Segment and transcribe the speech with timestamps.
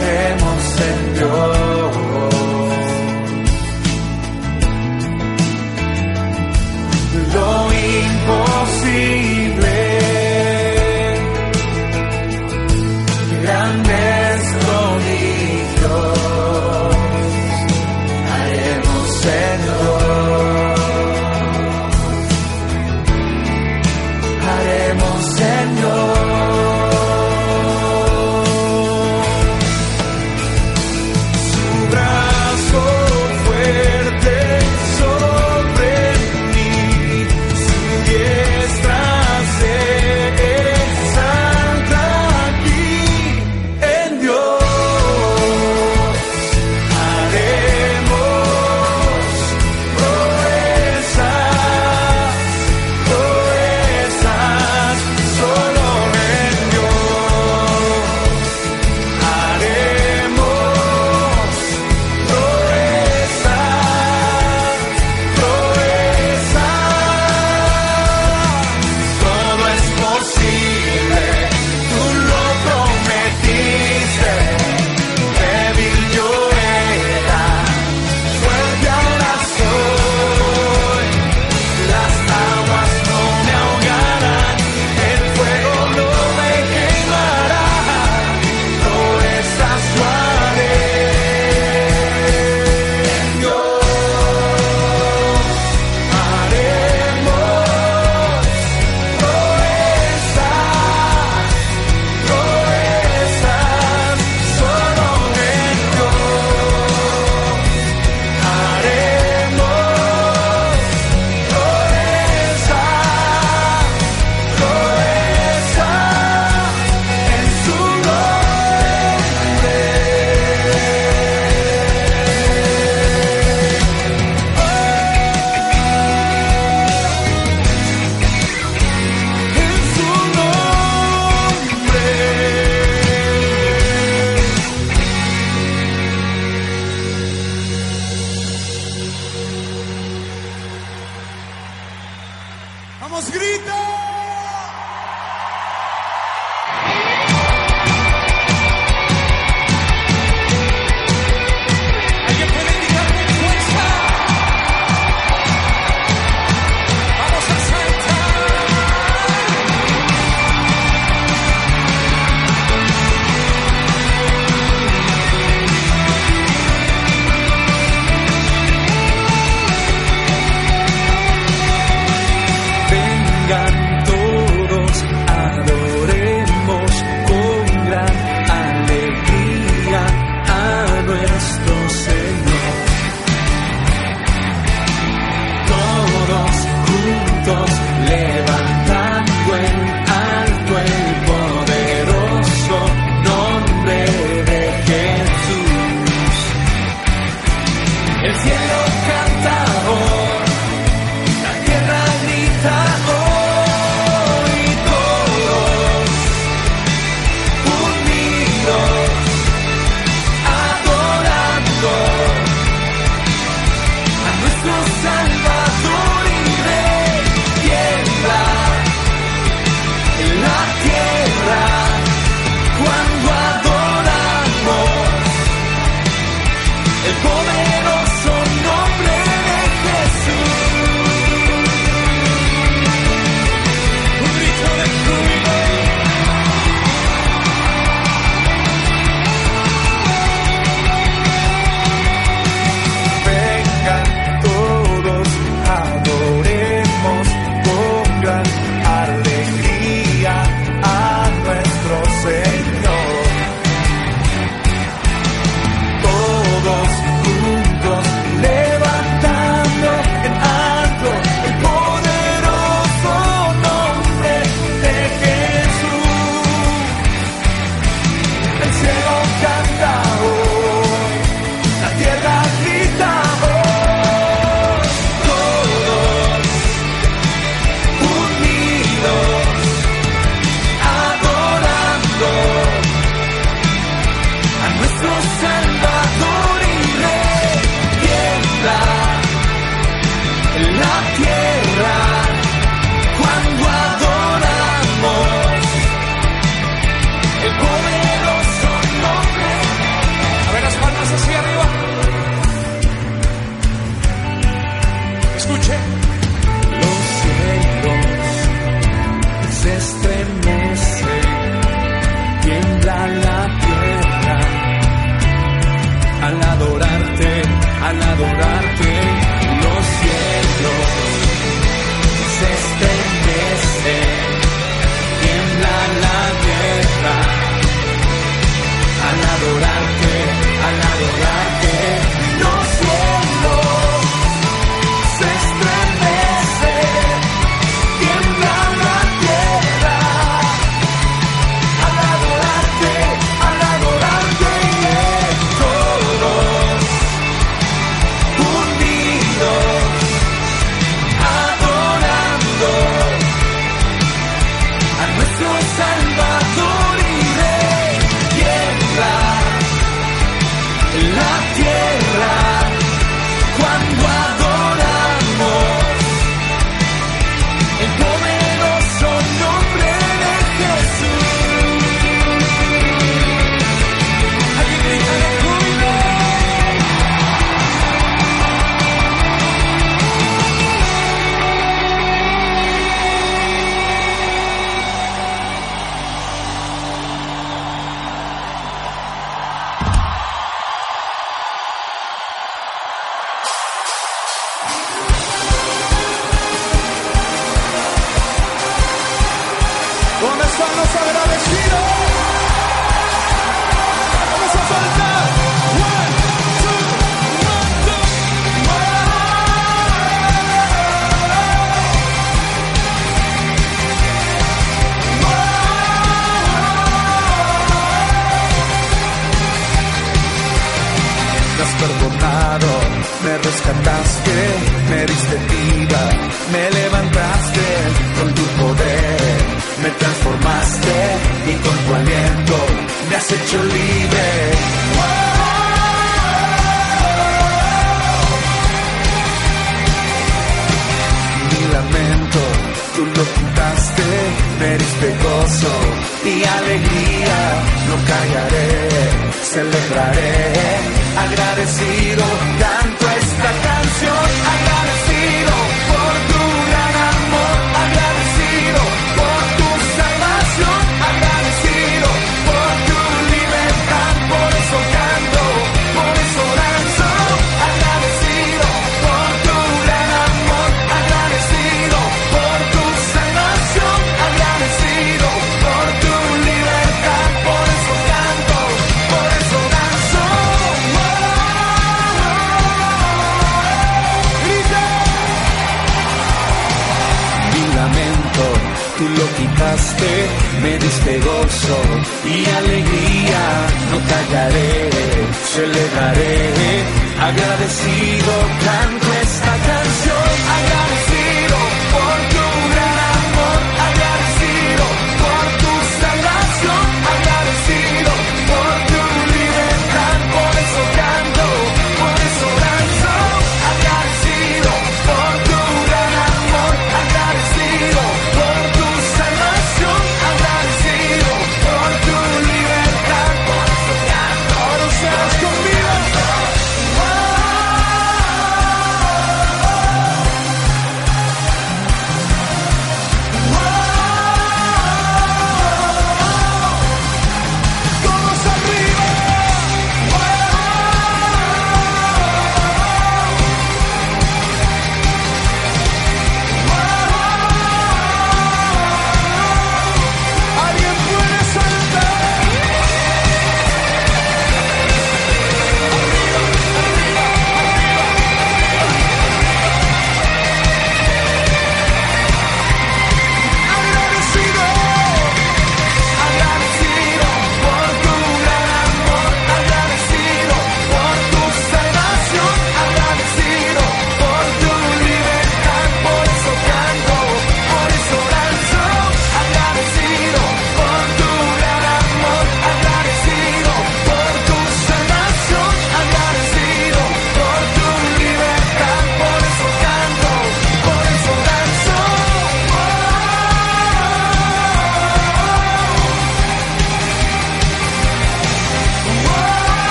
[0.00, 0.49] haremos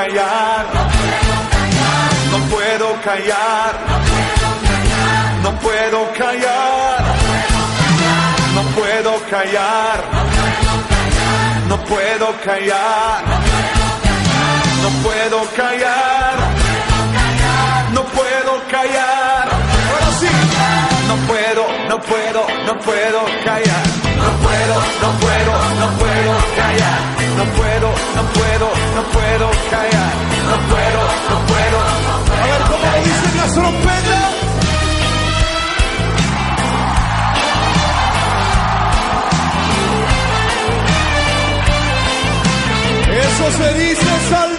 [0.00, 0.66] callar,
[2.30, 3.72] no puedo callar,
[5.42, 7.04] no puedo callar,
[8.54, 10.04] no puedo callar,
[11.68, 13.24] no puedo callar,
[14.82, 16.36] no puedo callar,
[17.92, 19.48] no puedo callar,
[19.90, 20.28] ahora sí,
[21.08, 27.00] no puedo, no puedo, no puedo callar no puedo, no puedo, no puedo callar,
[27.36, 30.12] no puedo, no puedo, no puedo callar,
[30.50, 31.78] no puedo, no puedo.
[32.40, 34.34] A ver cómo lo dicen las trompetas.
[43.12, 44.49] Eso se dice, sal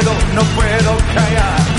[0.00, 1.69] puedo, no puedo callar.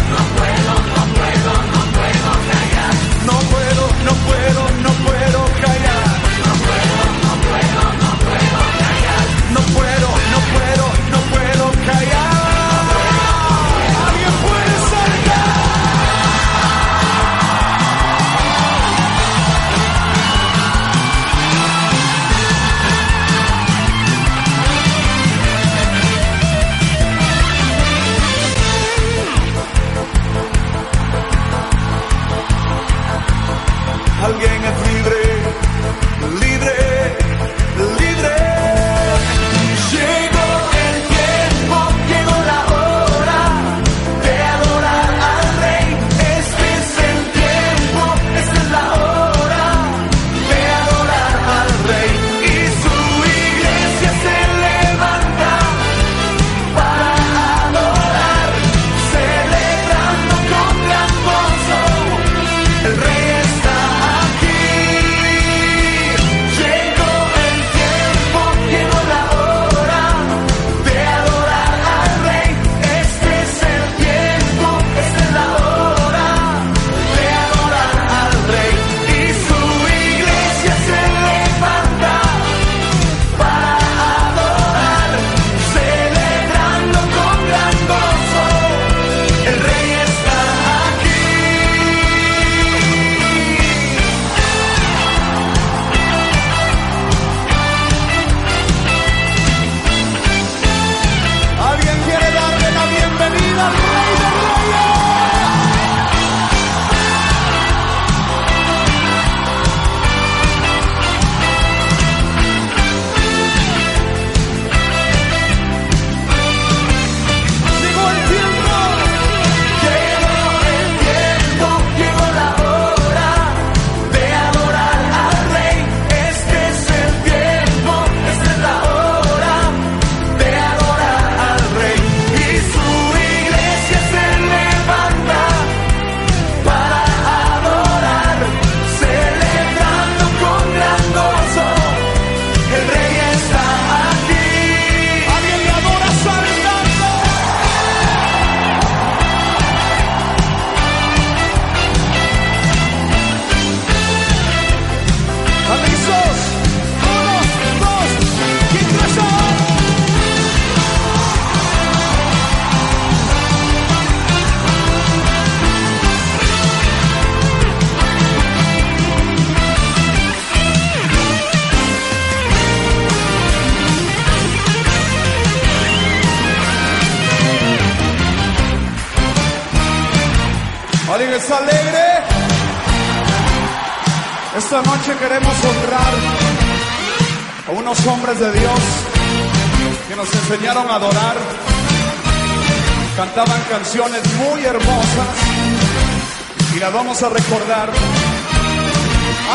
[196.93, 197.89] Vamos a recordar.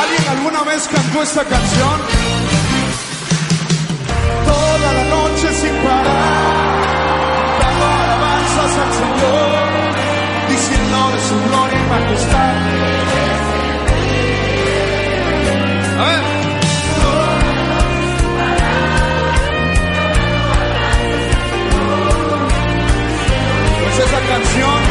[0.01, 2.01] ¿Alguien alguna vez cantó esta canción?
[4.47, 6.77] Toda la noche sin parar,
[7.61, 9.69] dando alabanzas al Señor,
[10.49, 12.57] diciendo de su gloria y majestad.
[15.99, 16.23] A.
[23.83, 24.86] Pues esa canción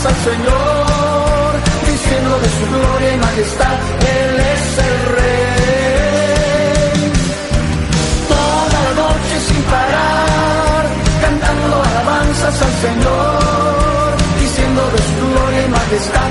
[0.00, 1.50] alabanzas al Señor,
[1.86, 7.00] diciendo de su gloria y majestad, Él es el Rey.
[8.28, 10.82] Toda la noche sin parar,
[11.20, 14.08] cantando alabanzas al Señor,
[14.40, 16.29] diciendo de su gloria y majestad,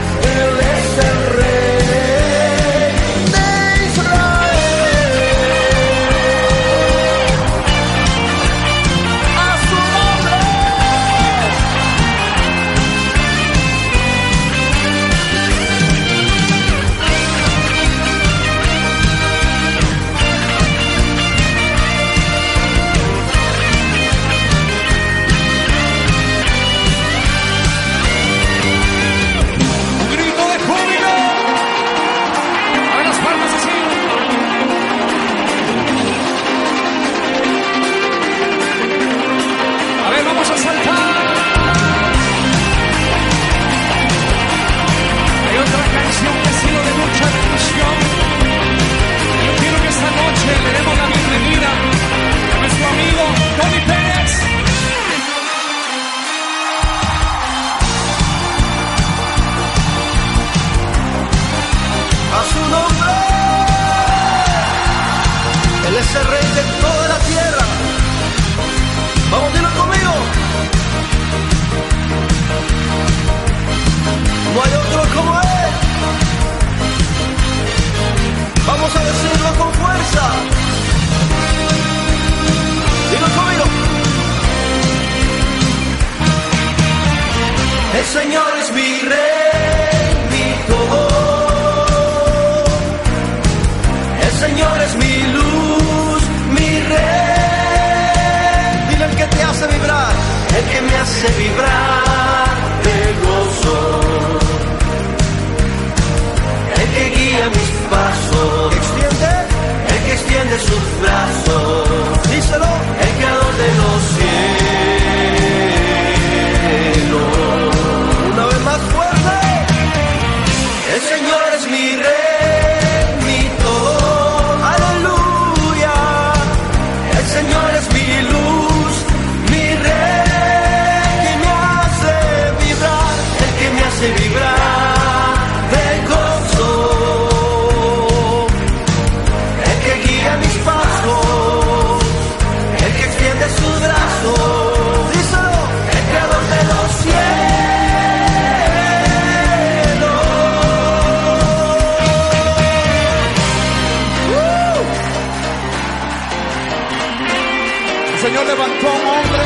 [158.22, 159.44] Señor levantó a un hombre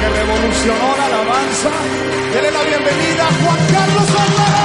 [0.00, 1.70] que revolucionó la alabanza.
[2.32, 4.62] Dele la bienvenida a Juan Carlos Álvaro.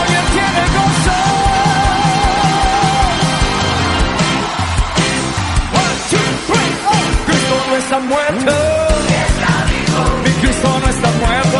[0.00, 1.18] Alguien tiene gozo.
[7.26, 8.52] Cristo no está muerto.
[10.24, 11.58] Mi Cristo no está muerto.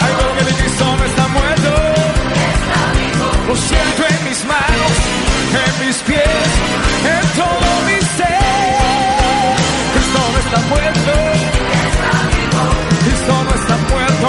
[0.00, 1.70] Ay, que mi Cristo no está muerto.
[3.48, 3.97] Lo siento
[5.66, 6.48] en mis pies,
[7.14, 8.38] en todo mi ser.
[9.94, 11.12] Cristo no está muerto.
[13.04, 14.28] Cristo no está muerto.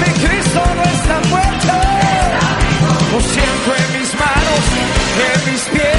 [0.00, 1.74] Mi Cristo no está muerto.
[3.12, 4.62] Lo siento en mis manos,
[5.28, 5.89] en mis pies,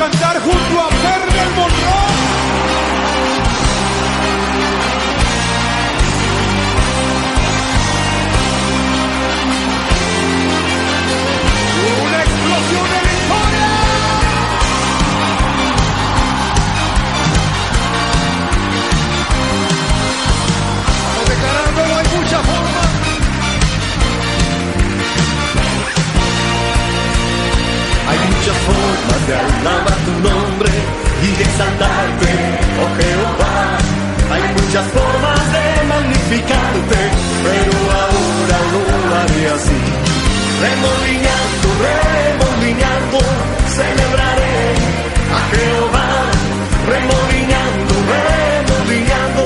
[0.00, 2.09] cantar junto a Ferber Monroe?
[28.66, 30.70] Formas de alabar tu nombre
[31.22, 32.30] y de exaltarte,
[32.82, 33.78] oh Jehová.
[34.32, 37.00] Hay muchas formas de magnificarte,
[37.44, 38.80] pero ahora lo
[39.16, 39.80] haré así.
[40.64, 43.18] Remolineando, remolineando,
[43.76, 44.56] celebraré
[45.36, 46.08] a Jehová.
[46.92, 49.44] Remolineando, remolineando,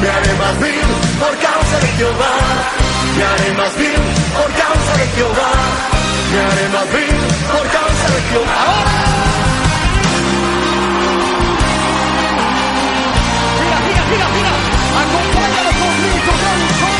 [0.00, 2.34] me haré más vil por causa de Jehová.
[3.16, 4.00] Me haré más vil
[4.36, 5.99] por causa de Jehová.
[6.32, 7.16] Más vil
[7.50, 7.66] por
[8.30, 8.54] Jehová.
[8.54, 8.94] Ahora.
[13.58, 14.52] Gira, gira, gira, gira.
[15.02, 16.99] Acompáñalo con gritos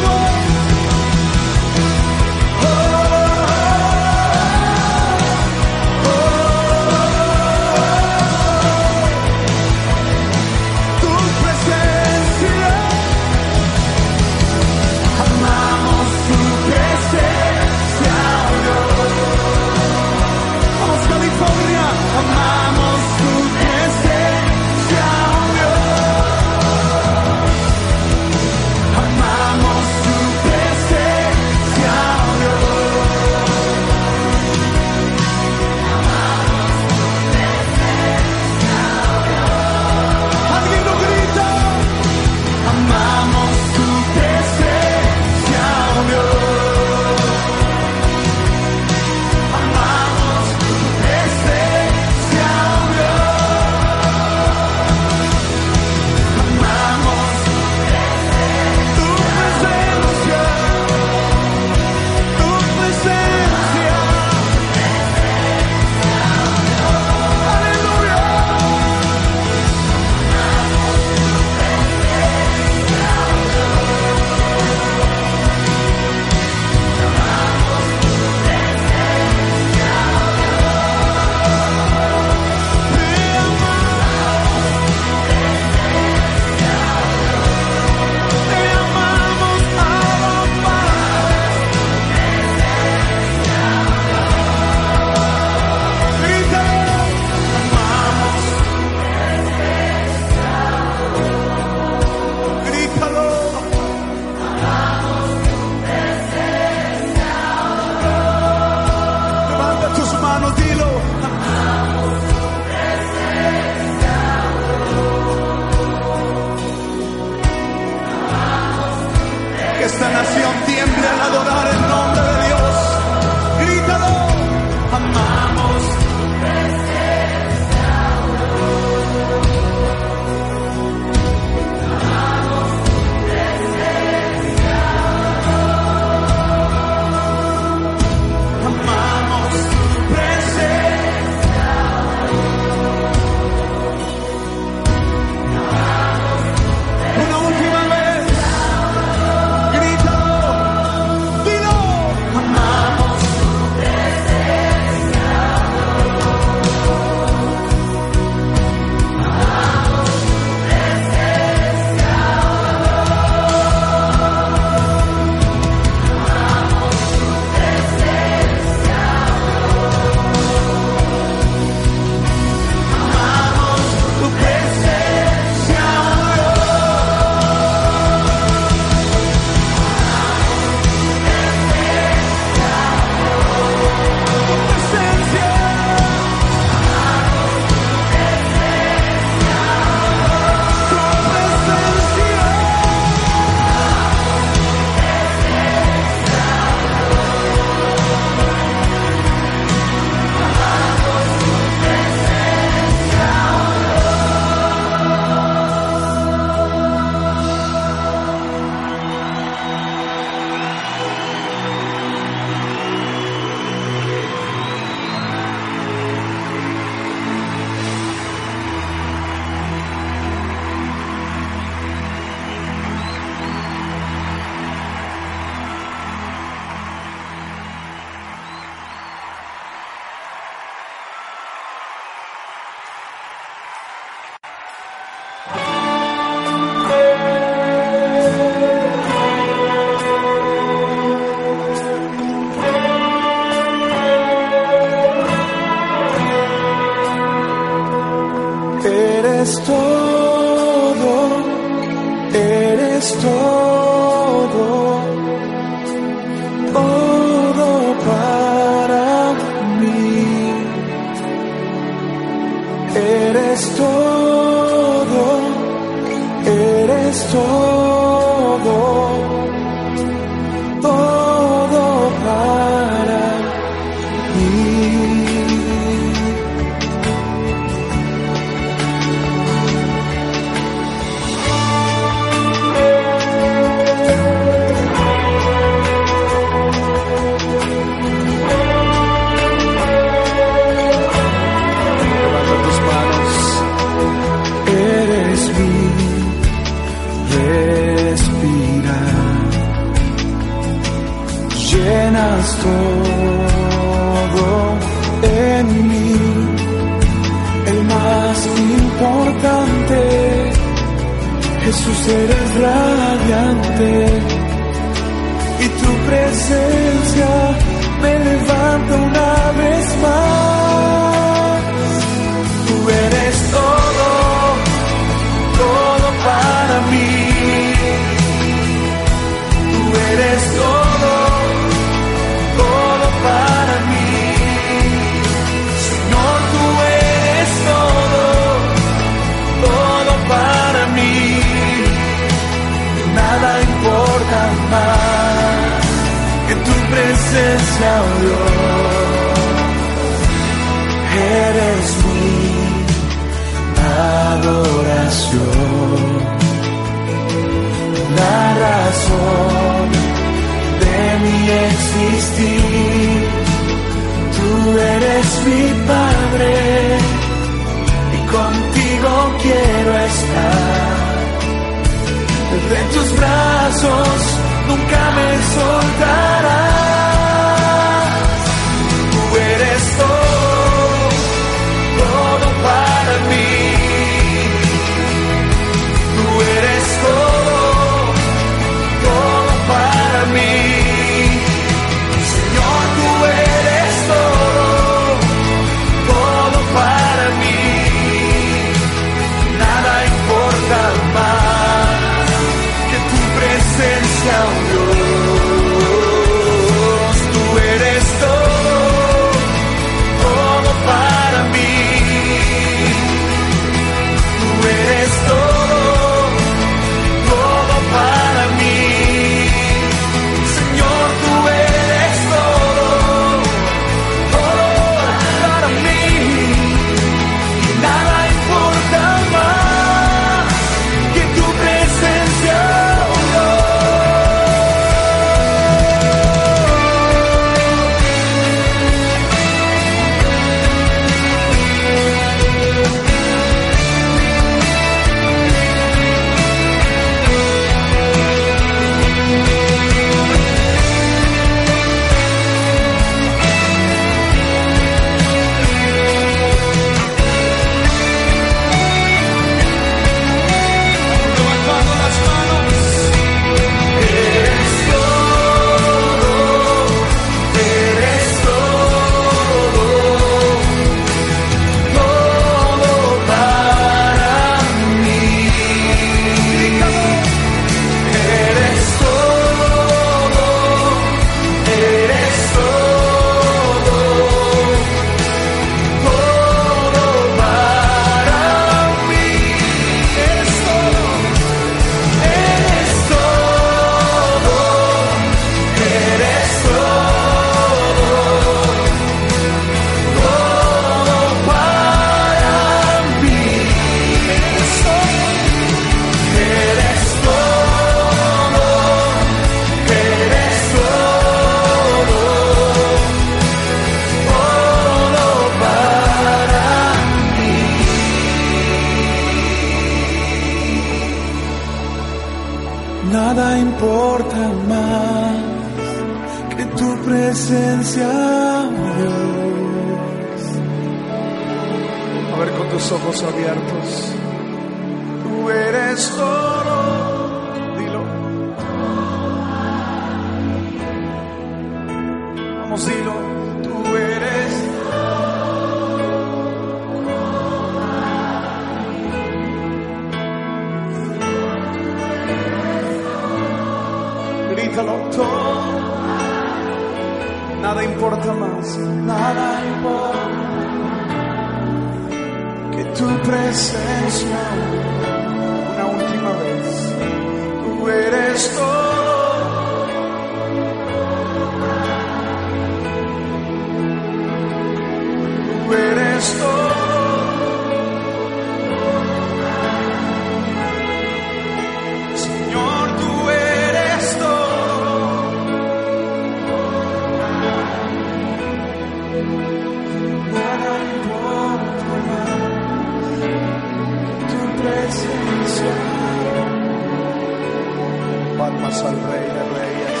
[598.66, 600.00] Al Rey de Reyes.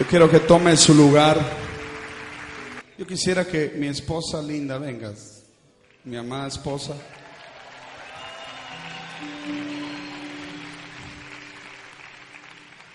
[0.00, 1.38] Yo quiero que tome su lugar.
[2.98, 5.44] Yo quisiera que mi esposa linda vengas,
[6.02, 6.94] mi amada esposa.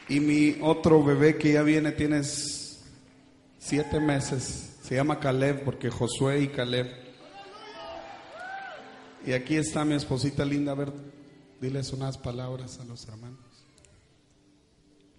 [0.09, 2.81] Y mi otro bebé que ya viene, tienes
[3.59, 4.77] siete meses.
[4.81, 6.87] Se llama Caleb porque Josué y Caleb.
[9.23, 10.71] Y aquí está mi esposita linda.
[10.71, 10.91] A ver,
[11.61, 13.37] diles unas palabras a los hermanos.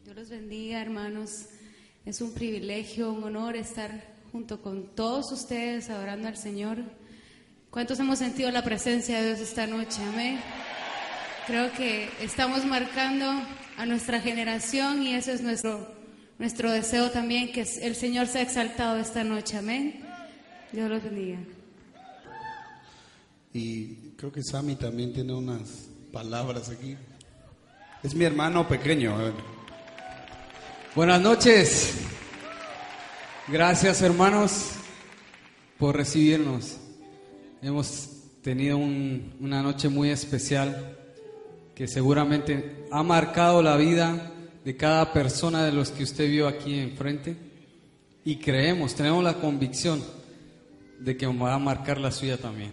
[0.03, 1.47] Dios los bendiga, hermanos.
[2.05, 6.79] Es un privilegio, un honor estar junto con todos ustedes adorando al Señor.
[7.71, 10.03] ¿Cuántos hemos sentido la presencia de Dios esta noche?
[10.03, 10.41] Amén.
[11.47, 13.27] Creo que estamos marcando
[13.81, 15.91] a nuestra generación y ese es nuestro,
[16.39, 19.57] nuestro deseo también, que el Señor sea exaltado esta noche.
[19.57, 20.03] Amén.
[20.71, 21.39] Dios los bendiga.
[23.53, 26.97] Y creo que Sammy también tiene unas palabras aquí.
[28.03, 29.17] Es mi hermano pequeño.
[30.95, 31.95] Buenas noches.
[33.49, 34.73] Gracias hermanos
[35.79, 36.77] por recibirnos.
[37.63, 38.11] Hemos
[38.43, 40.99] tenido un- una noche muy especial
[41.81, 46.79] que seguramente ha marcado la vida de cada persona de los que usted vio aquí
[46.79, 47.35] enfrente.
[48.23, 50.05] Y creemos, tenemos la convicción
[50.99, 52.71] de que va a marcar la suya también.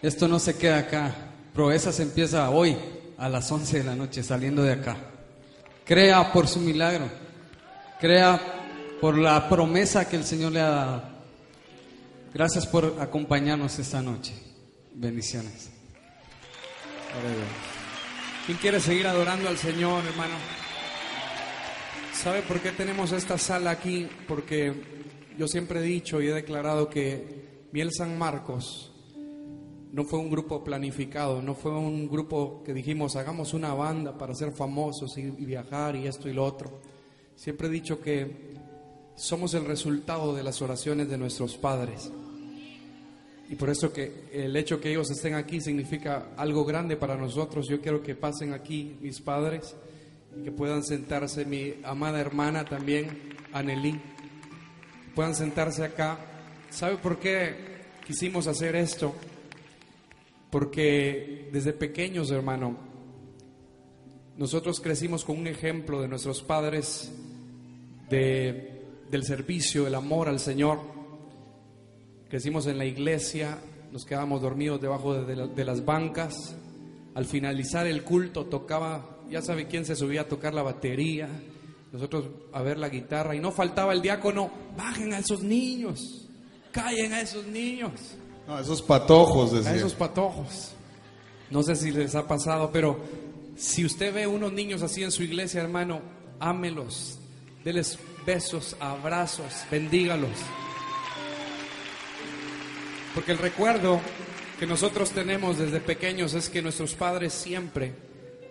[0.00, 1.12] Esto no se queda acá.
[1.52, 2.76] Proezas empieza hoy
[3.18, 4.96] a las 11 de la noche saliendo de acá.
[5.84, 7.10] Crea por su milagro.
[8.00, 8.40] Crea
[9.00, 11.02] por la promesa que el Señor le ha dado.
[12.32, 14.32] Gracias por acompañarnos esta noche.
[14.94, 15.70] Bendiciones.
[18.46, 20.36] ¿Quién quiere seguir adorando al Señor, hermano?
[22.14, 24.08] ¿Sabe por qué tenemos esta sala aquí?
[24.28, 24.72] Porque
[25.36, 28.92] yo siempre he dicho y he declarado que Miel San Marcos
[29.90, 34.32] no fue un grupo planificado, no fue un grupo que dijimos hagamos una banda para
[34.32, 36.80] ser famosos y, viajar y esto y lo otro.
[37.34, 38.54] Siempre he dicho que
[39.16, 42.12] somos el resultado de las oraciones de nuestros padres.
[43.48, 47.66] Y por eso que el hecho que ellos estén aquí significa algo grande para nosotros.
[47.68, 49.76] Yo quiero que pasen aquí mis padres
[50.36, 54.00] y que puedan sentarse mi amada hermana también, Anelí.
[55.14, 56.18] Puedan sentarse acá.
[56.70, 57.54] ¿Sabe por qué
[58.04, 59.14] quisimos hacer esto?
[60.50, 62.76] Porque desde pequeños, hermano,
[64.36, 67.12] nosotros crecimos con un ejemplo de nuestros padres
[68.10, 70.95] de, del servicio, el amor al Señor.
[72.28, 73.58] Crecimos en la iglesia,
[73.92, 76.54] nos quedábamos dormidos debajo de, de la- de las bancas.
[77.14, 81.28] Al finalizar el culto tocaba, ya sabe quién se subía a tocar la batería,
[81.92, 86.28] nosotros a ver la guitarra y no faltaba el diácono, bajen a esos niños,
[86.72, 87.92] callen a esos niños,
[88.46, 89.74] No, esos patojos, a decía.
[89.76, 90.72] esos patojos.
[91.50, 92.98] No sé si les ha pasado, pero
[93.56, 96.00] si usted ve unos niños así en su iglesia, hermano,
[96.38, 97.18] ámelos,
[97.64, 100.30] deles besos, abrazos, bendígalos.
[103.16, 103.98] Porque el recuerdo
[104.60, 107.94] que nosotros tenemos desde pequeños es que nuestros padres siempre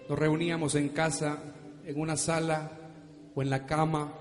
[0.09, 1.37] nos reuníamos en casa,
[1.85, 2.71] en una sala
[3.35, 4.11] o en la cama.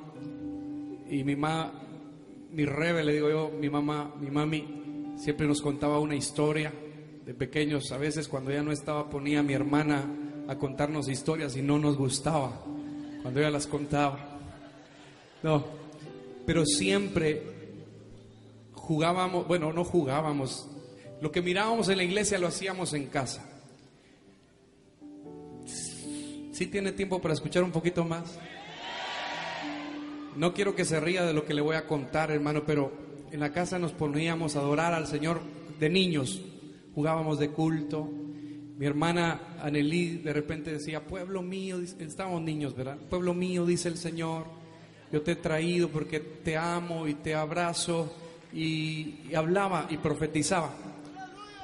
[1.08, 1.72] Y mi mamá,
[2.52, 6.70] mi rebe, le digo yo, mi mamá, mi mami, siempre nos contaba una historia
[7.24, 7.90] de pequeños.
[7.90, 10.04] A veces cuando ella no estaba ponía a mi hermana
[10.46, 12.62] a contarnos historias y no nos gustaba
[13.22, 14.38] cuando ella las contaba.
[15.42, 15.64] No,
[16.44, 17.53] pero siempre
[18.84, 20.68] jugábamos, bueno, no jugábamos,
[21.22, 23.42] lo que mirábamos en la iglesia lo hacíamos en casa.
[26.52, 28.38] ¿Sí tiene tiempo para escuchar un poquito más?
[30.36, 32.92] No quiero que se ría de lo que le voy a contar, hermano, pero
[33.32, 35.40] en la casa nos poníamos a adorar al Señor
[35.80, 36.42] de niños.
[36.94, 38.08] Jugábamos de culto
[38.78, 42.98] Mi hermana Anelí de repente decía, pueblo mío, estábamos niños, ¿verdad?
[43.08, 44.44] Pueblo mío, dice el Señor,
[45.10, 48.12] yo te he traído porque te amo y te abrazo.
[48.54, 50.70] Y, hablaba y profetizaba.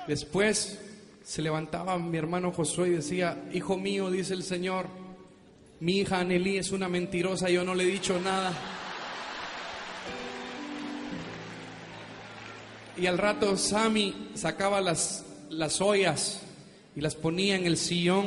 [0.08, 0.80] Después
[1.22, 4.86] se levantaba mi hermano Josué y decía, hijo mío, dice el Señor,
[5.78, 8.52] mi hija Anelí es una mentirosa, yo no le he dicho nada.
[12.96, 16.42] Y al rato Sammy sacaba las, las ollas
[16.96, 18.26] y las ponía en el sillón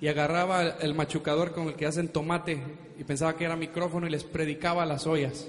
[0.00, 2.60] y agarraba el machucador con el que hacen tomate
[2.98, 5.46] y pensaba que era micrófono y les predicaba las ollas.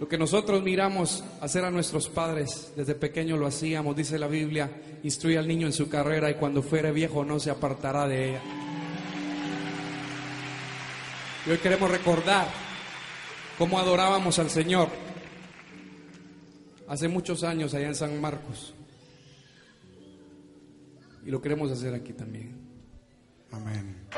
[0.00, 4.70] Lo que nosotros miramos hacer a nuestros padres desde pequeño lo hacíamos, dice la Biblia,
[5.02, 8.40] instruye al niño en su carrera y cuando fuere viejo no se apartará de ella.
[11.46, 12.48] Y hoy queremos recordar
[13.58, 14.88] cómo adorábamos al Señor
[16.88, 18.72] hace muchos años allá en San Marcos.
[21.26, 22.58] Y lo queremos hacer aquí también.
[23.50, 24.08] Amén.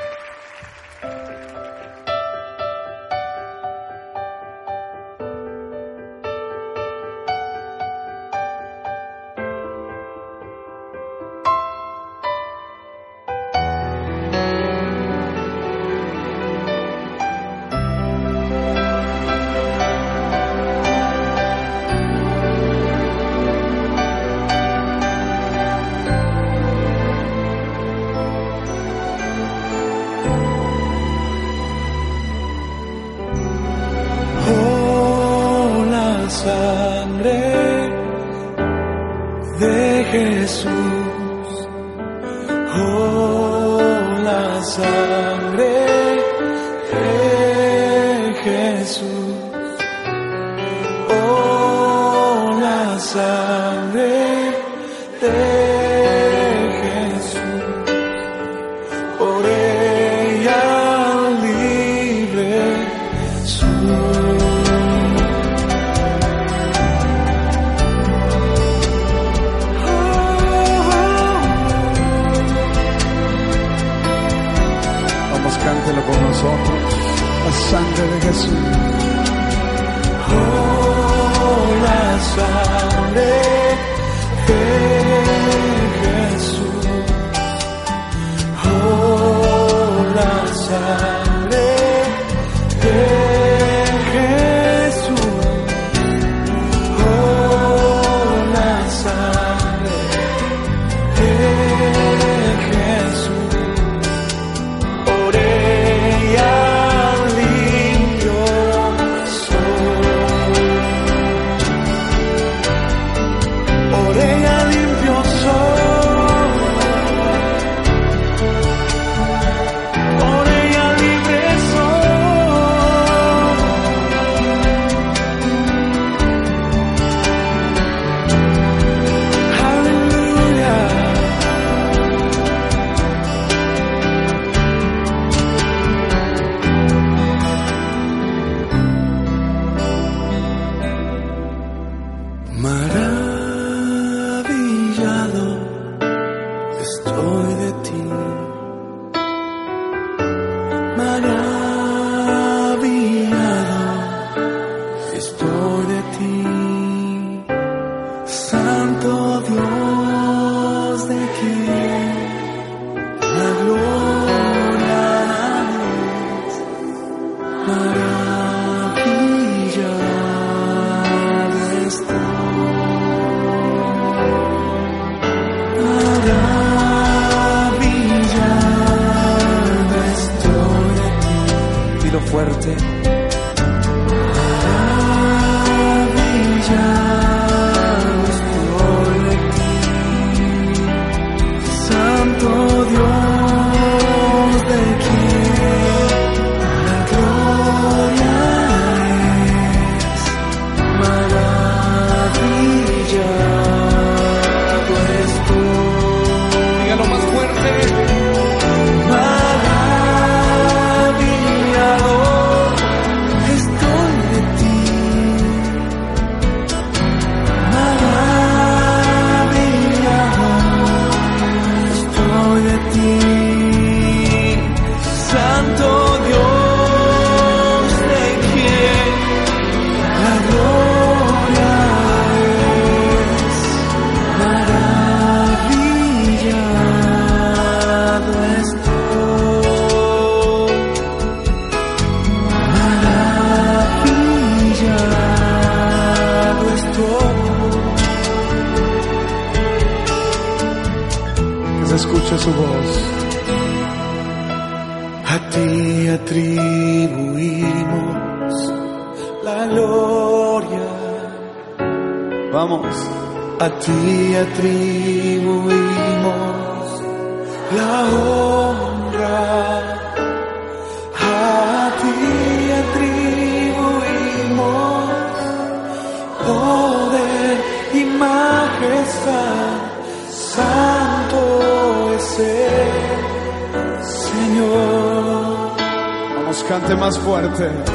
[287.43, 287.92] out of ten.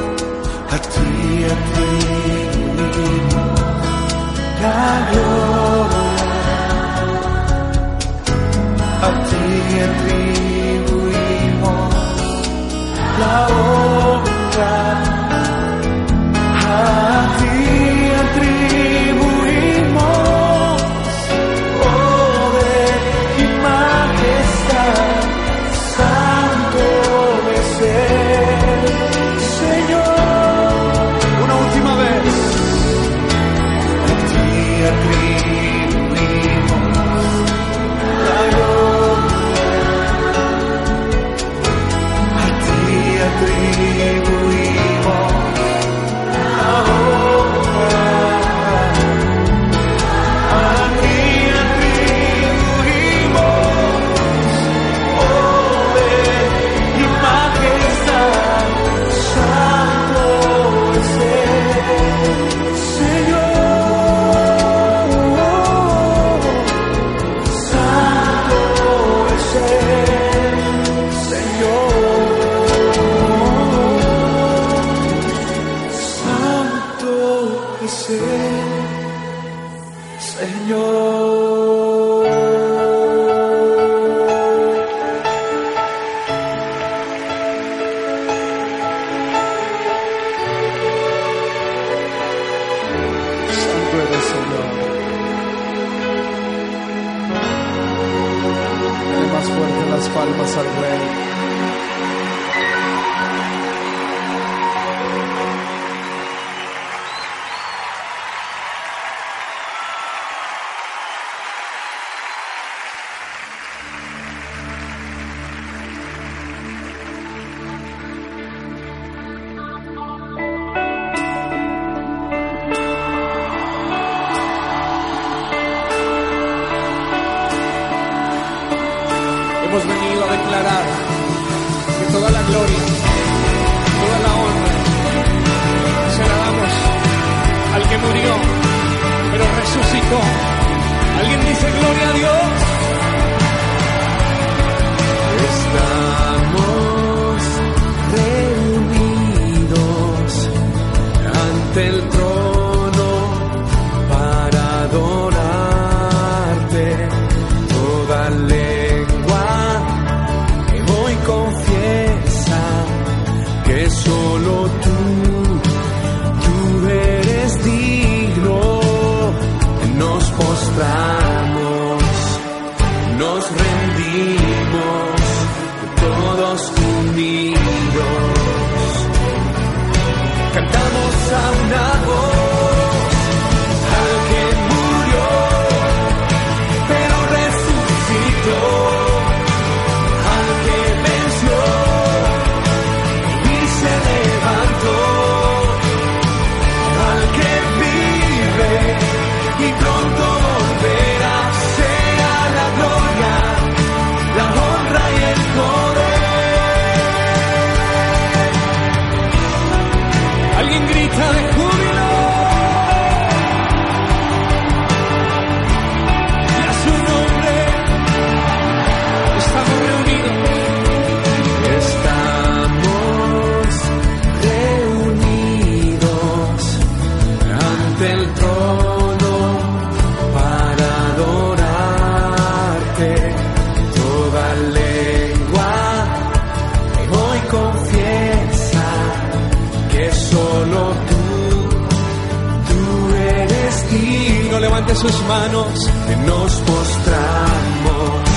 [246.26, 248.27] Nos postramos,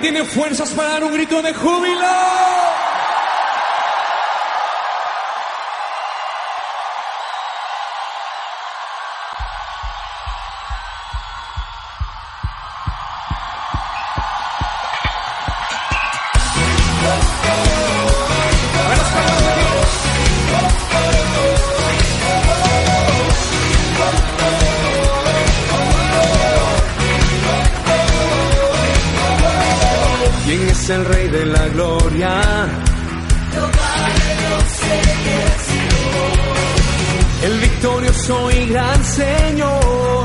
[0.00, 2.39] tiene fuerzas para dar un grito de júbilo?
[30.82, 32.32] Es el rey de la gloria?
[37.42, 40.24] El victorioso y gran Señor.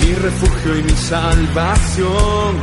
[0.00, 2.60] Mi refugio y mi salvación.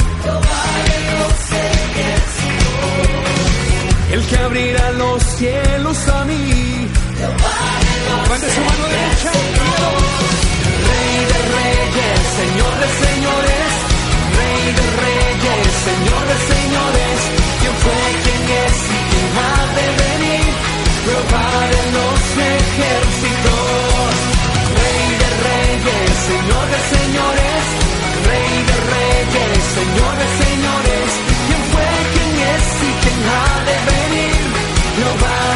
[4.11, 6.87] El que abrirá los cielos a mí.
[7.19, 9.31] Levante su mano derecha.
[10.89, 13.69] Rey de reyes, Señor de señores,
[14.39, 17.17] Rey de reyes, Señor de señores,
[17.59, 20.47] ¿quién fue, quién es y quién ha de venir?
[21.03, 21.15] De
[21.97, 22.21] los
[22.55, 24.11] ejércitos,
[24.79, 27.61] Rey de reyes, Señor de señores,
[28.29, 31.07] Rey de reyes, Señor de señores,
[31.47, 34.39] ¿quién fue, quién es y quién ha de venir?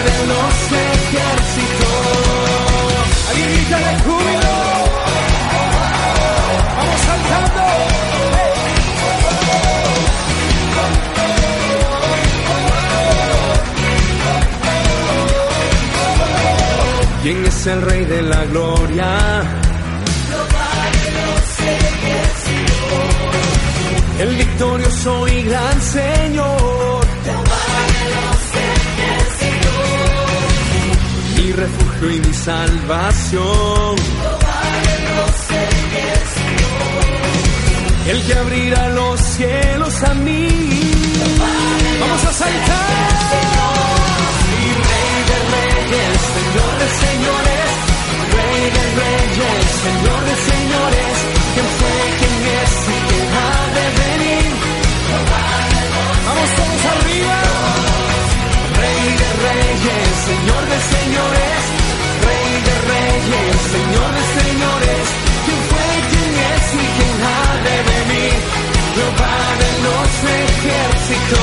[0.04, 0.56] De los
[0.92, 1.94] ejércitos.
[3.70, 4.43] De
[17.64, 19.18] es el rey de la gloria?
[24.20, 27.06] El victorioso y gran Señor.
[31.38, 33.96] Mi refugio y mi salvación.
[38.08, 40.48] El que abrirá los cielos a mí.
[42.02, 44.23] Vamos a saltar.
[45.94, 47.70] Reyes, Señor de señores,
[48.34, 51.14] Rey de reyes, Señor de señores,
[51.54, 54.50] ¿quién fue, quién es y quién ha de venir?
[56.26, 57.38] Vamos todos arriba.
[58.82, 61.62] Rey de reyes, Señor de señores,
[62.26, 65.06] Rey de reyes, Señor de señores,
[65.46, 68.36] ¿quién fue, quién es y quién ha de venir?
[68.96, 70.10] Jehová de los
[70.42, 71.43] ejércitos.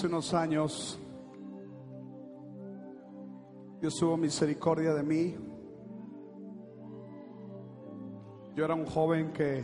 [0.00, 0.98] Hace unos años
[3.82, 5.36] Dios tuvo misericordia de mí.
[8.54, 9.62] Yo era un joven que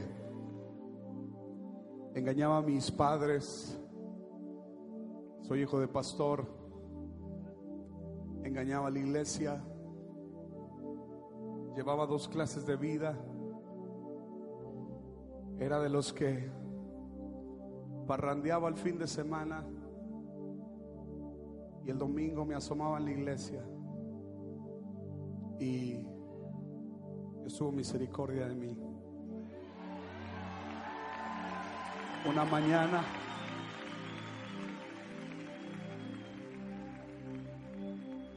[2.14, 3.80] engañaba a mis padres.
[5.40, 6.44] Soy hijo de pastor.
[8.44, 9.64] Engañaba a la iglesia.
[11.74, 13.18] Llevaba dos clases de vida.
[15.58, 16.50] Era de los que
[18.06, 19.66] parrandeaba el fin de semana
[21.86, 23.64] y el domingo me asomaba en la iglesia
[25.60, 26.04] y
[27.40, 28.76] Dios tuvo misericordia de mí.
[32.28, 33.04] Una mañana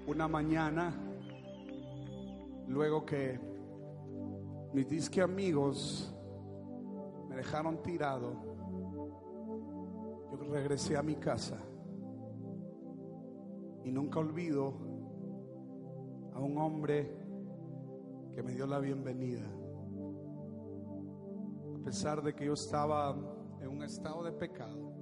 [0.05, 0.93] una mañana
[2.67, 3.39] luego que
[4.73, 6.15] mis disque amigos
[7.27, 8.33] me dejaron tirado
[10.31, 11.57] yo regresé a mi casa
[13.83, 14.73] y nunca olvido
[16.33, 17.17] a un hombre
[18.33, 19.45] que me dio la bienvenida.
[21.75, 23.15] A pesar de que yo estaba
[23.61, 24.93] en un estado de pecado,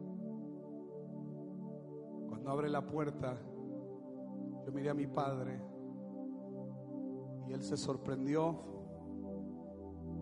[2.27, 3.37] cuando abre la puerta,
[4.65, 5.61] yo miré a mi padre
[7.47, 8.59] y él se sorprendió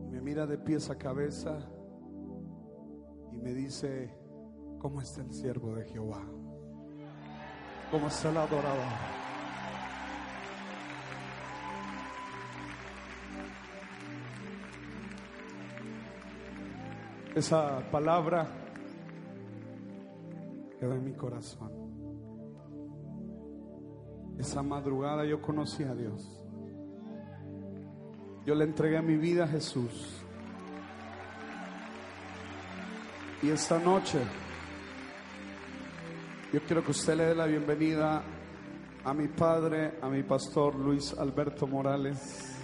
[0.04, 1.60] y me mira de pies a cabeza
[3.32, 4.10] y me dice,
[4.80, 6.35] ¿cómo está el siervo de Jehová?
[7.92, 9.16] ¿Cómo está el adorador?
[17.36, 18.48] Esa palabra
[20.80, 21.70] quedó en mi corazón.
[24.40, 26.42] Esa madrugada yo conocí a Dios.
[28.46, 30.22] Yo le entregué mi vida a Jesús.
[33.42, 34.20] Y esta noche
[36.56, 38.24] yo quiero que usted le dé la bienvenida
[39.04, 42.56] a mi padre, a mi pastor Luis Alberto Morales.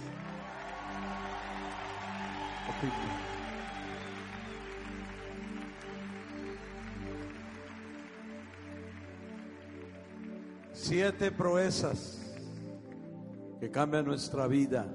[10.72, 12.34] Siete proezas
[13.60, 14.86] que cambian nuestra vida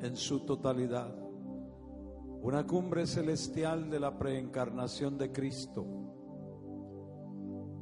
[0.00, 1.14] en su totalidad.
[2.40, 6.08] Una cumbre celestial de la preencarnación de Cristo.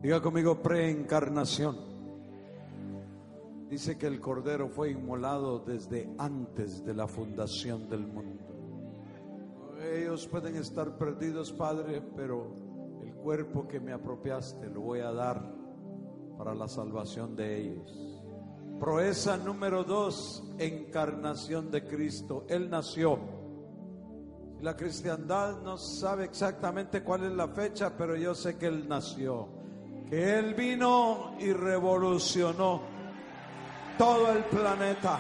[0.03, 1.77] Diga conmigo preencarnación.
[3.69, 8.45] Dice que el Cordero fue inmolado desde antes de la fundación del mundo.
[9.93, 12.47] Ellos pueden estar perdidos, Padre, pero
[13.03, 15.43] el cuerpo que me apropiaste lo voy a dar
[16.39, 18.23] para la salvación de ellos.
[18.79, 22.45] Proeza número dos, encarnación de Cristo.
[22.49, 23.19] Él nació.
[24.61, 29.56] La cristiandad no sabe exactamente cuál es la fecha, pero yo sé que Él nació.
[30.09, 32.81] Que Él vino y revolucionó
[33.99, 35.19] todo el planeta.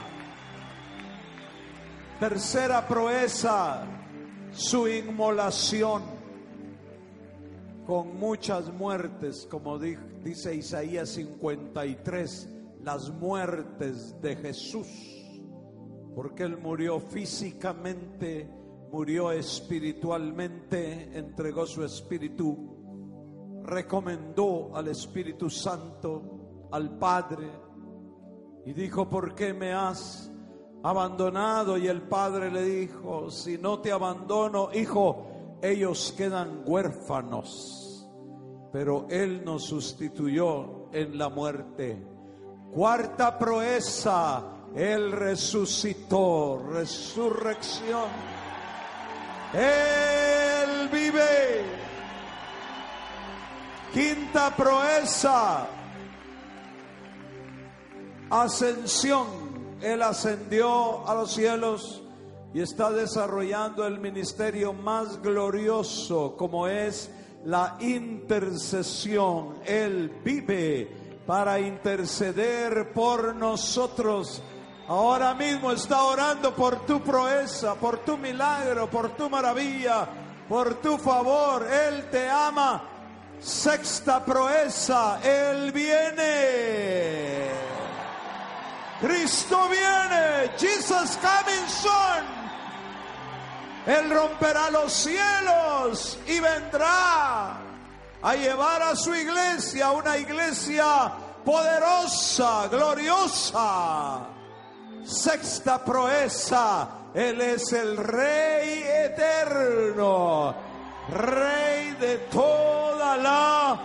[2.21, 3.85] Tercera proeza,
[4.53, 6.03] su inmolación
[7.87, 12.49] con muchas muertes, como di- dice Isaías 53,
[12.83, 14.87] las muertes de Jesús,
[16.15, 18.49] porque Él murió físicamente,
[18.91, 22.76] murió espiritualmente, entregó su espíritu,
[23.67, 27.51] recomendó al Espíritu Santo, al Padre,
[28.65, 30.31] y dijo, ¿por qué me has
[30.83, 31.77] abandonado?
[31.79, 38.09] Y el Padre le dijo, si no te abandono, hijo, ellos quedan huérfanos.
[38.73, 42.05] Pero Él nos sustituyó en la muerte.
[42.73, 44.43] Cuarta proeza,
[44.75, 48.09] Él resucitó, resurrección.
[49.55, 51.86] Él vive.
[53.97, 55.68] Quinta proeza,
[58.28, 59.27] ascensión.
[59.81, 62.02] Él ascendió a los cielos
[62.52, 67.10] y está desarrollando el ministerio más glorioso como es
[67.47, 69.60] la intercesión.
[69.64, 74.43] Él vive para interceder por nosotros.
[74.89, 80.06] Ahora mismo está orando por tu proeza, por tu milagro, por tu maravilla,
[80.47, 81.66] por tu favor.
[81.66, 82.93] Él te ama.
[83.41, 87.51] Sexta proeza, Él viene.
[89.01, 90.51] Cristo viene.
[90.59, 92.37] Jesus coming soon.
[93.87, 97.59] Él romperá los cielos y vendrá
[98.23, 101.13] a llevar a su iglesia, una iglesia
[101.45, 104.27] poderosa, gloriosa.
[105.05, 110.53] Sexta proeza, Él es el Rey eterno,
[111.09, 113.81] Rey de toda la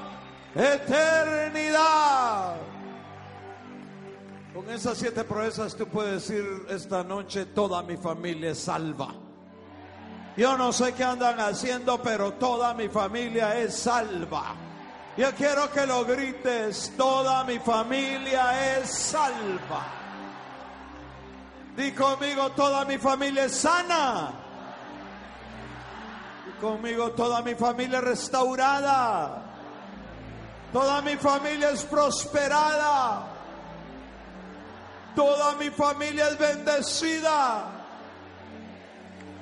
[0.56, 2.56] eternidad.
[4.54, 9.14] Con esas siete proezas tú puedes decir esta noche, toda mi familia es salva.
[10.36, 14.56] Yo no sé qué andan haciendo, pero toda mi familia es salva.
[15.18, 19.86] Yo quiero que lo grites, toda mi familia es salva.
[21.76, 24.41] Di conmigo, toda mi familia es sana.
[26.60, 29.44] Conmigo, toda mi familia es restaurada.
[30.74, 33.28] Toda mi familia es prosperada.
[35.16, 37.82] Toda mi familia es bendecida.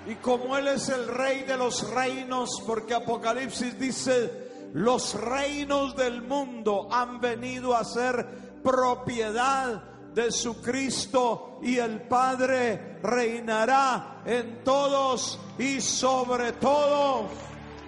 [0.07, 6.21] Y como Él es el rey de los reinos, porque Apocalipsis dice, los reinos del
[6.21, 15.39] mundo han venido a ser propiedad de su Cristo y el Padre reinará en todos
[15.57, 17.31] y sobre todos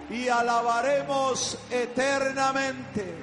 [0.09, 3.15] y alabaremos eternamente.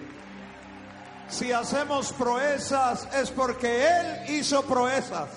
[1.29, 5.29] Si hacemos proezas es porque Él hizo proezas.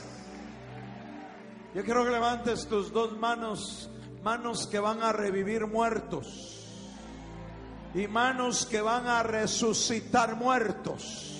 [1.73, 3.89] Yo quiero que levantes tus dos manos
[4.23, 6.59] manos que van a revivir muertos
[7.93, 11.30] y manos que van a resucitar muertos.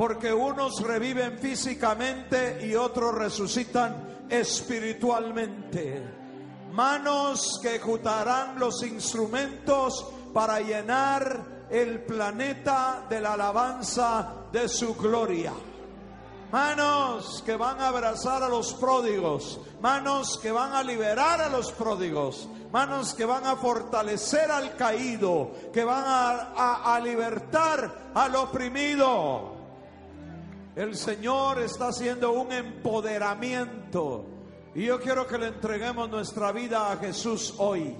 [0.00, 6.02] Porque unos reviven físicamente y otros resucitan espiritualmente.
[6.72, 15.52] Manos que ejecutarán los instrumentos para llenar el planeta de la alabanza de su gloria.
[16.50, 21.72] Manos que van a abrazar a los pródigos, manos que van a liberar a los
[21.72, 28.34] pródigos, manos que van a fortalecer al caído, que van a, a- a libertar al
[28.36, 29.59] oprimido.
[30.80, 34.24] El Señor está haciendo un empoderamiento
[34.74, 37.94] y yo quiero que le entreguemos nuestra vida a Jesús hoy.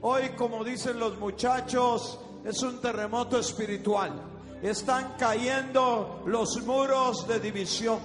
[0.00, 4.22] Hoy, como dicen los muchachos, es un terremoto espiritual.
[4.62, 7.98] Están cayendo los muros de división,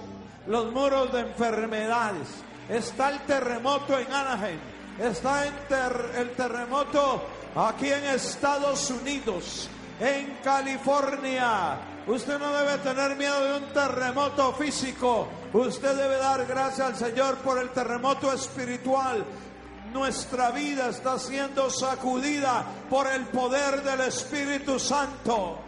[0.48, 2.28] los muros de enfermedades.
[2.68, 4.58] Está el terremoto en Anaheim,
[4.98, 7.22] está en ter- el terremoto
[7.56, 9.66] aquí en Estados Unidos,
[9.98, 11.78] en California.
[12.06, 15.26] Usted no debe tener miedo de un terremoto físico.
[15.52, 19.24] Usted debe dar gracias al Señor por el terremoto espiritual.
[19.90, 25.60] Nuestra vida está siendo sacudida por el poder del Espíritu Santo.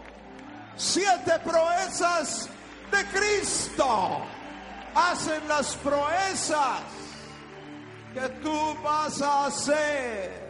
[0.75, 2.47] Siete proezas
[2.91, 4.21] de Cristo
[4.93, 6.81] hacen las proezas
[8.13, 10.46] que tú vas a hacer.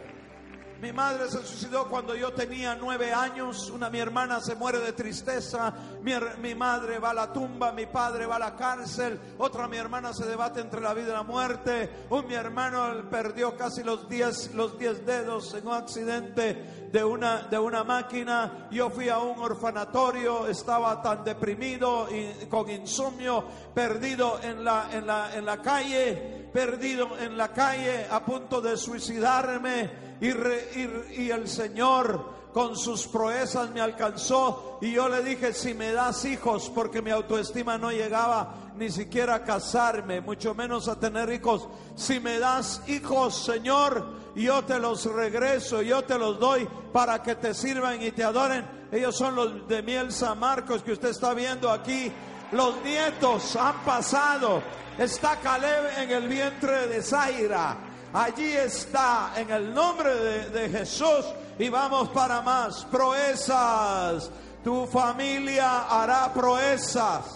[0.80, 3.68] Mi madre se suicidó cuando yo tenía nueve años.
[3.70, 5.74] Una mi hermana se muere de tristeza.
[6.02, 7.72] Mi, mi madre va a la tumba.
[7.72, 9.18] Mi padre va a la cárcel.
[9.38, 12.06] Otra mi hermana se debate entre la vida y la muerte.
[12.10, 17.42] Un mi hermano perdió casi los diez, los diez dedos en un accidente de una,
[17.42, 18.68] de una máquina.
[18.70, 20.46] Yo fui a un orfanatorio.
[20.46, 23.44] Estaba tan deprimido y con insomnio,
[23.74, 28.76] perdido en la, en la, en la calle, perdido en la calle, a punto de
[28.76, 35.52] suicidarme y, re- y- el Señor con sus proezas me alcanzó y yo le dije
[35.52, 40.88] si me das hijos porque mi autoestima no llegaba ni siquiera a casarme mucho menos
[40.88, 41.68] a tener hijos.
[41.94, 47.34] Si me das hijos Señor yo te los regreso yo te los doy para que
[47.36, 48.66] te sirvan y te adoren.
[48.90, 52.10] Ellos son los de Miel San Marcos que usted está viendo aquí.
[52.52, 54.62] Los nietos han pasado.
[54.96, 57.76] Está Caleb en el vientre de Zaira
[58.12, 61.26] Allí está en el nombre de, Jesús
[61.58, 64.30] y vamos para más proezas.
[64.64, 67.26] Tu familia hará proezas.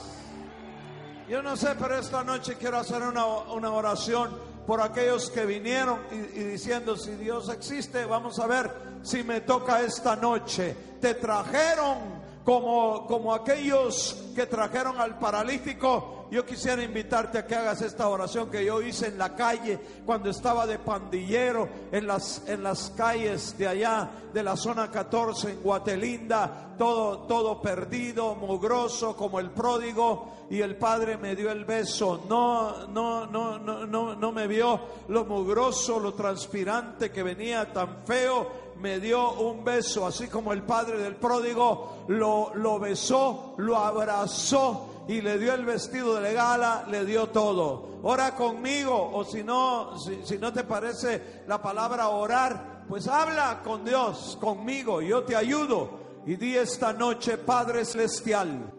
[1.29, 4.31] Yo no sé, pero esta noche quiero hacer una, una oración
[4.67, 8.73] por aquellos que vinieron y diciendo, si Dios existe, vamos a ver
[9.03, 10.75] si me toca esta noche.
[11.01, 16.27] Te trajeron como, como aquellos que trajeron al paralítico.
[16.31, 20.31] Yo quisiera invitarte a que hagas esta oración que yo hice en la calle cuando
[20.31, 25.61] estaba de pandillero en las, en las calles de allá de la zona 14 en
[25.61, 32.25] Guatelinda, todo, todo perdido, mugroso como el pródigo y el padre me dio el beso.
[32.27, 38.05] No, no, no, no, no, no me vio lo mugroso, lo transpirante que venía tan
[38.07, 45.05] feo me dio un beso, así como el padre del pródigo lo, besó, lo abrazó
[45.07, 48.01] y le dio el vestido de gala, le dio todo.
[48.03, 53.63] Ora conmigo, o si no, si, si no te parece la palabra orar, pues habla
[53.63, 56.03] con Dios, conmigo, yo te ayudo.
[56.27, 58.73] Y di esta noche, Padre Celestial,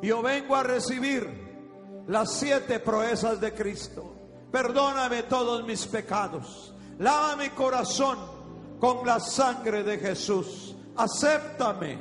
[0.00, 4.14] yo vengo a recibir las siete proezas de Cristo.
[4.50, 6.74] Perdóname todos mis pecados.
[6.98, 8.33] Lava mi corazón
[8.84, 10.74] con la sangre de Jesús.
[10.94, 11.98] Acéptame.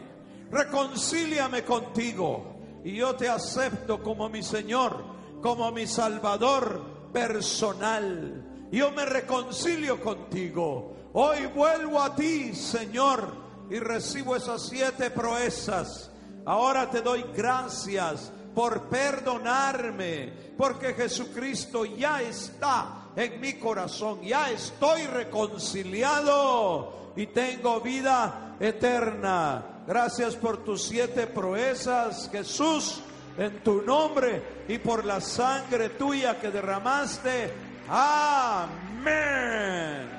[0.52, 2.58] Reconcíliame contigo.
[2.84, 5.02] Y yo te acepto como mi Señor,
[5.42, 8.68] como mi Salvador personal.
[8.70, 11.10] Yo me reconcilio contigo.
[11.14, 13.34] Hoy vuelvo a ti, Señor,
[13.70, 16.12] y recibo esas siete proezas.
[16.46, 25.08] Ahora te doy gracias por perdonarme, porque Jesucristo ya está en mi corazón, ya estoy
[25.08, 29.66] reconciliado y tengo vida eterna.
[29.86, 33.02] Gracias por tus siete proezas, Jesús,
[33.38, 37.52] en tu nombre y por la sangre tuya que derramaste.
[37.90, 40.10] Amén.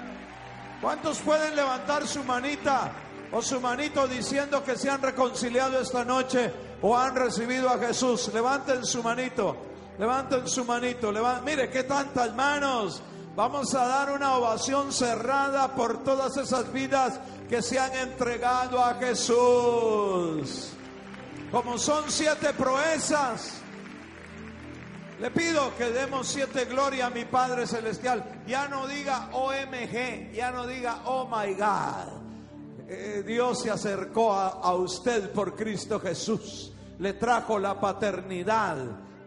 [0.80, 2.92] ¿Cuántos pueden levantar su manita
[3.32, 6.52] o su manito diciendo que se han reconciliado esta noche
[6.82, 8.30] o han recibido a Jesús?
[8.34, 9.56] Levanten su manito,
[9.98, 11.12] levanten su manito.
[11.44, 13.02] Mire, qué tantas manos.
[13.36, 17.18] Vamos a dar una ovación cerrada por todas esas vidas
[17.48, 20.70] que se han entregado a Jesús.
[21.50, 23.60] Como son siete proezas,
[25.20, 28.42] Le pido que demos siete gloria a mi Padre Celestial.
[28.48, 32.24] Ya no diga OMG, ya no diga Oh my God.
[32.88, 36.72] Eh, Dios se acercó a usted por Cristo Jesús.
[36.98, 38.76] Le trajo la paternidad.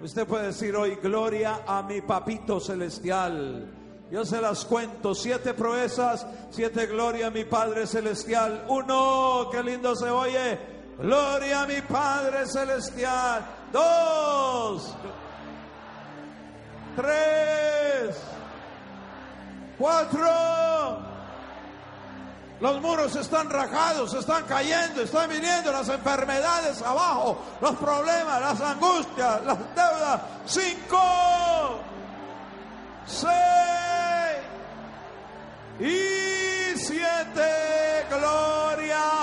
[0.02, 3.68] Usted puede decir hoy gloria a mi papito celestial.
[4.12, 8.64] Yo se las cuento, siete proezas, siete gloria a mi Padre Celestial.
[8.70, 10.60] Uno, qué lindo se oye.
[10.98, 13.46] Gloria a mi Padre Celestial.
[13.74, 14.96] Dos,
[16.96, 18.16] tres,
[19.78, 21.17] cuatro.
[22.60, 29.46] Los muros están rajados, están cayendo, están viniendo las enfermedades abajo, los problemas, las angustias,
[29.46, 30.22] las deudas.
[30.46, 31.80] Cinco,
[33.06, 33.32] seis
[35.80, 38.06] y siete.
[38.10, 39.17] Gloria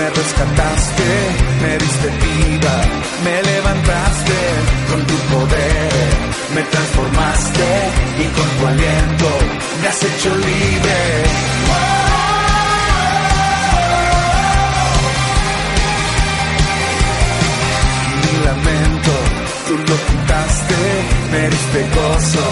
[0.00, 1.08] me rescataste,
[1.62, 2.74] me diste vida,
[3.24, 4.38] me levantaste
[4.88, 6.10] con tu poder,
[6.54, 7.68] me transformaste
[8.24, 9.30] y con tu aliento
[9.80, 10.98] me has hecho libre.
[18.22, 19.12] Mi lamento,
[19.66, 20.80] tú lo quitaste,
[21.32, 22.46] me diste gozo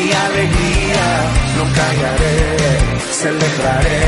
[0.00, 1.06] y alegría,
[1.56, 2.38] no callaré,
[3.22, 4.02] celebraré,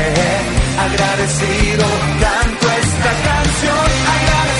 [0.85, 1.85] agradecido
[2.23, 2.68] canto
[2.99, 4.58] esta canción.